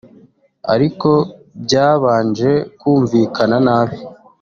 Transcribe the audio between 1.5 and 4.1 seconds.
byabanje kumvikana nabi